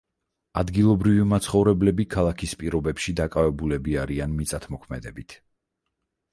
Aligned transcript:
ადგილობრივი 0.61 1.25
მაცხოვრებლები 1.33 2.07
ქალაქის 2.15 2.57
პირობებში 2.63 3.15
დაკავებულები 3.21 4.01
არიან 4.07 4.37
მიწათმოქმედებით. 4.41 5.41